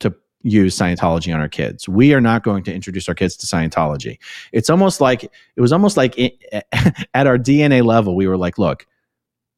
[0.00, 1.88] to use Scientology on our kids.
[1.88, 4.18] We are not going to introduce our kids to Scientology.
[4.52, 6.42] It's almost like it was almost like it,
[7.14, 8.86] at our DNA level, we were like, look,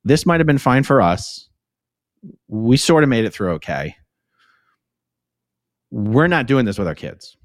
[0.05, 1.49] this might have been fine for us.
[2.49, 3.97] We sort of made it through okay.
[5.93, 7.37] We're not doing this with our kids.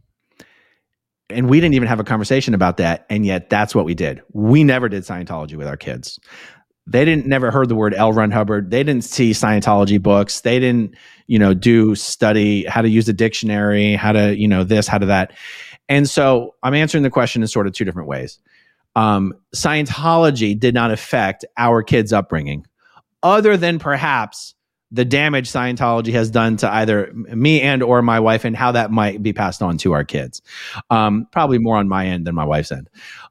[1.29, 3.05] And we didn't even have a conversation about that.
[3.10, 4.21] And yet that's what we did.
[4.33, 6.19] We never did Scientology with our kids
[6.88, 8.13] they didn't never heard the word L.
[8.13, 8.71] Ron Hubbard.
[8.71, 10.41] They didn't see Scientology books.
[10.41, 10.95] They didn't,
[11.27, 14.97] you know, do study how to use a dictionary, how to, you know, this, how
[14.97, 15.33] to that.
[15.89, 18.39] And so I'm answering the question in sort of two different ways.
[18.95, 22.65] Um, Scientology did not affect our kids' upbringing,
[23.21, 24.55] other than perhaps
[24.91, 28.91] the damage Scientology has done to either me and or my wife, and how that
[28.91, 30.41] might be passed on to our kids.
[30.89, 32.89] Um, probably more on my end than my wife's end.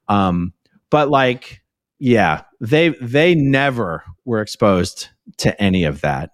[0.09, 0.53] Um,
[0.91, 1.63] but like
[1.99, 6.31] yeah, they they never were exposed to any of that.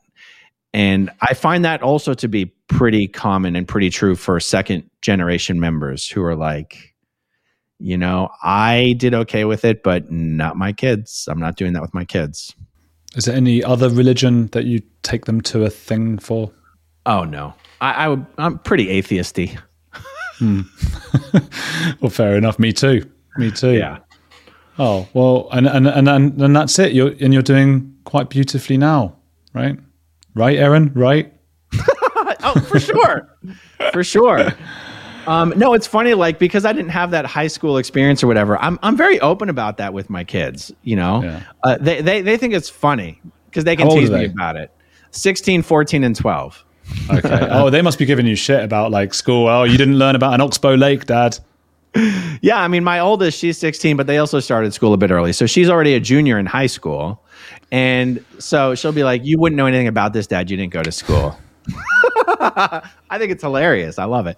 [0.74, 5.60] And I find that also to be pretty common and pretty true for second generation
[5.60, 6.94] members who are like,
[7.78, 11.28] you know, I did okay with it, but not my kids.
[11.30, 12.54] I'm not doing that with my kids.
[13.14, 16.50] Is there any other religion that you take them to a thing for?
[17.06, 19.58] Oh no, I, I I'm pretty atheisty.
[20.38, 20.62] hmm.
[22.00, 22.58] well, fair enough.
[22.58, 23.08] Me too.
[23.36, 23.72] Me too.
[23.72, 23.98] Yeah.
[24.78, 26.92] Oh well, and and and and, and that's it.
[26.92, 29.16] You're and you're doing quite beautifully now,
[29.52, 29.78] right?
[30.34, 30.92] Right, Aaron?
[30.94, 31.32] Right?
[32.42, 33.36] oh, for sure,
[33.92, 34.52] for sure.
[35.26, 38.58] Um, no, it's funny, like because I didn't have that high school experience or whatever.
[38.58, 40.72] I'm I'm very open about that with my kids.
[40.82, 41.42] You know, yeah.
[41.62, 44.70] uh, they they they think it's funny because they can tease me about it.
[45.12, 46.64] 16, 14, and 12.
[47.10, 47.48] Okay.
[47.50, 49.48] oh, they must be giving you shit about like school.
[49.48, 51.38] Oh, you didn't learn about an oxbow lake, Dad
[52.40, 55.32] yeah, I mean, my oldest, she's 16, but they also started school a bit early.
[55.32, 57.22] So she's already a junior in high school.
[57.70, 60.50] And so she'll be like, You wouldn't know anything about this, Dad.
[60.50, 61.38] You didn't go to school.
[62.38, 63.98] I think it's hilarious.
[63.98, 64.36] I love it.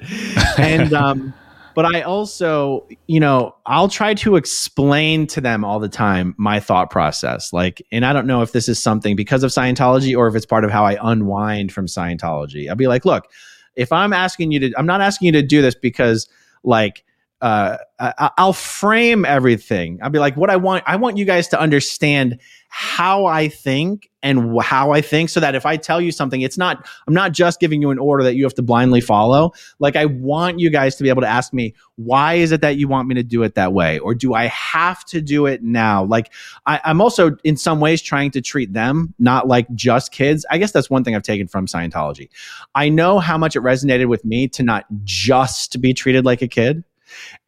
[0.59, 1.35] And, um,
[1.75, 6.61] but I also, you know, I'll try to explain to them all the time my
[6.61, 7.53] thought process.
[7.53, 10.47] Like, and I don't know if this is something because of Scientology or if it's
[10.47, 12.69] part of how I unwind from Scientology.
[12.69, 13.31] I'll be like, Look,
[13.77, 16.29] if I'm asking you to, I'm not asking you to do this because,
[16.63, 17.05] like,
[17.41, 19.99] uh, I'll frame everything.
[20.03, 24.11] I'll be like, what I want, I want you guys to understand how I think
[24.25, 27.31] and how I think so that if I tell you something, it's not, I'm not
[27.31, 29.53] just giving you an order that you have to blindly follow.
[29.79, 32.77] Like, I want you guys to be able to ask me, why is it that
[32.77, 34.01] you want me to do it that way?
[34.01, 36.05] Or do I have to do it now?
[36.05, 36.33] Like,
[36.67, 40.45] I, I'm also in some ways trying to treat them not like just kids.
[40.51, 42.31] I guess that's one thing I've taken from Scientology.
[42.75, 46.49] I know how much it resonated with me to not just be treated like a
[46.49, 46.83] kid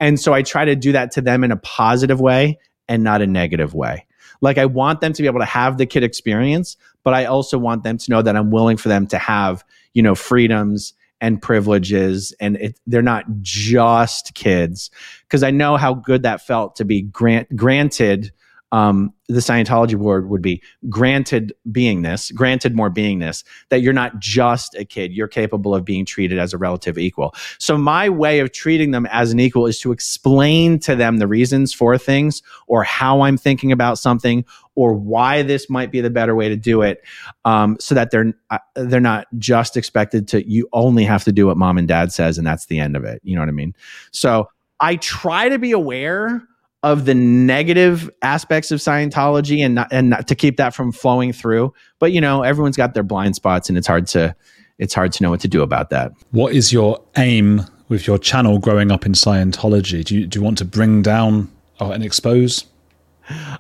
[0.01, 2.59] and so I try to do that to them in a positive way
[2.89, 4.06] and not a negative way.
[4.41, 7.59] Like I want them to be able to have the kid experience, but I also
[7.59, 11.41] want them to know that I'm willing for them to have, you know, freedoms and
[11.41, 14.91] privileges and it, they're not just kids.
[15.23, 18.33] Because I know how good that felt to be grant, granted
[18.73, 24.75] um, the Scientology board would be granted beingness, granted more beingness, that you're not just
[24.75, 27.35] a kid, you're capable of being treated as a relative equal.
[27.59, 31.29] So, my way of treating them as an equal is to explain to them the
[31.29, 34.45] reasons for things or how I'm thinking about something
[34.77, 37.03] or why this might be the better way to do it
[37.45, 41.47] um, so that they're uh, they're not just expected to you only have to do
[41.47, 43.53] what mom and dad says and that's the end of it you know what i
[43.53, 43.75] mean
[44.13, 44.49] so
[44.81, 46.47] i try to be aware
[46.87, 51.33] of the negative aspects of Scientology and not, and not to keep that from flowing
[51.33, 51.75] through.
[51.99, 54.37] But you know, everyone's got their blind spots, and it's hard to
[54.79, 56.13] it's hard to know what to do about that.
[56.31, 60.05] What is your aim with your channel growing up in Scientology?
[60.05, 62.65] Do you do you want to bring down oh, and expose?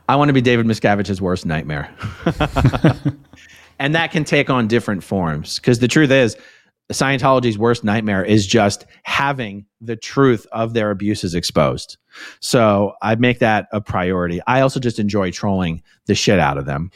[0.08, 1.92] I want to be David Miscavige's worst nightmare.
[3.80, 6.36] and that can take on different forms because the truth is
[6.92, 11.98] Scientology's worst nightmare is just having the truth of their abuses exposed.
[12.40, 14.40] So I make that a priority.
[14.46, 16.90] I also just enjoy trolling the shit out of them.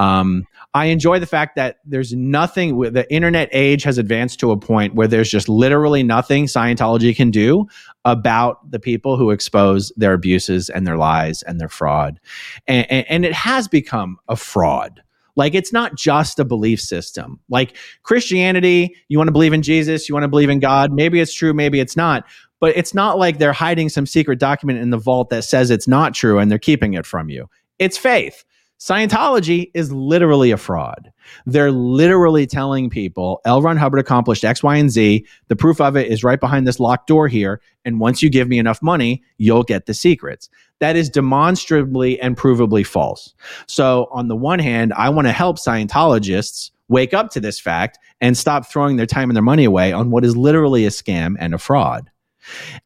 [0.00, 4.56] Um, I enjoy the fact that there's nothing, the internet age has advanced to a
[4.56, 7.66] point where there's just literally nothing Scientology can do
[8.04, 12.20] about the people who expose their abuses and their lies and their fraud.
[12.66, 15.02] And, and, and it has become a fraud.
[15.38, 17.38] Like it's not just a belief system.
[17.48, 20.92] Like Christianity, you want to believe in Jesus, you want to believe in God.
[20.92, 22.26] Maybe it's true, maybe it's not.
[22.58, 25.86] But it's not like they're hiding some secret document in the vault that says it's
[25.86, 27.48] not true and they're keeping it from you.
[27.78, 28.44] It's faith.
[28.80, 31.12] Scientology is literally a fraud.
[31.46, 33.62] They're literally telling people L.
[33.62, 35.24] Ron Hubbard accomplished X, Y, and Z.
[35.46, 37.60] The proof of it is right behind this locked door here.
[37.84, 40.48] And once you give me enough money, you'll get the secrets.
[40.80, 43.34] That is demonstrably and provably false.
[43.66, 47.98] So, on the one hand, I want to help Scientologists wake up to this fact
[48.20, 51.36] and stop throwing their time and their money away on what is literally a scam
[51.38, 52.10] and a fraud.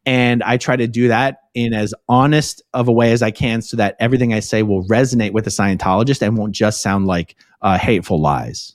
[0.05, 3.63] And I try to do that in as honest of a way as I can
[3.63, 7.37] so that everything I say will resonate with a Scientologist and won't just sound like
[7.61, 8.75] uh, hateful lies.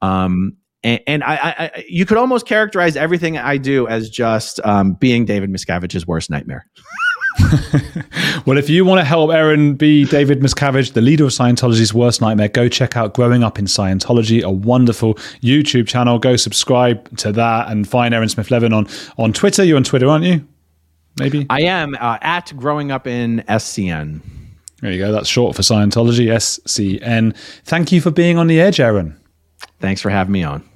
[0.00, 4.94] Um, and, and I, I, you could almost characterize everything I do as just um,
[4.94, 6.66] being David Miscavige's worst nightmare.
[8.46, 12.20] well, if you want to help Aaron be David Miscavige, the leader of Scientology's worst
[12.20, 16.18] nightmare, go check out Growing Up in Scientology, a wonderful YouTube channel.
[16.18, 18.86] Go subscribe to that and find Aaron Smith Levin on,
[19.16, 19.64] on Twitter.
[19.64, 20.46] You're on Twitter, aren't you?
[21.18, 21.46] Maybe?
[21.50, 24.20] I am uh, at Growing Up in SCN.
[24.80, 25.10] There you go.
[25.10, 27.36] That's short for Scientology, SCN.
[27.64, 29.18] Thank you for being on the edge, Aaron.
[29.80, 30.68] Thanks for having me on.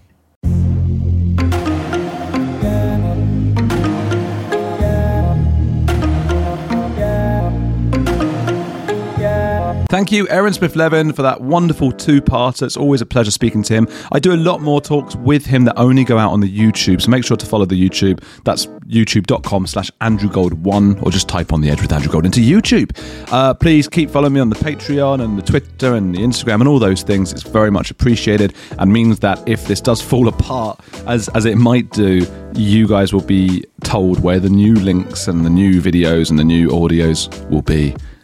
[9.93, 12.62] Thank you, Aaron Smith Levin, for that wonderful two parter.
[12.62, 13.86] It's always a pleasure speaking to him.
[14.11, 17.03] I do a lot more talks with him that only go out on the YouTube,
[17.03, 18.24] so make sure to follow the YouTube.
[18.45, 22.24] That's youtube.com slash Andrew Gold one, or just type on the edge with Andrew Gold
[22.24, 22.99] into YouTube.
[23.30, 26.68] Uh, please keep following me on the Patreon and the Twitter and the Instagram and
[26.68, 27.30] all those things.
[27.30, 31.59] It's very much appreciated and means that if this does fall apart, as, as it
[31.59, 36.30] might do, you guys will be told where the new links and the new videos
[36.30, 37.95] and the new audios will be.